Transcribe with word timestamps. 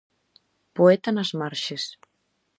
Poeta 0.75 1.09
nas 1.13 1.31
marxes. 1.39 1.83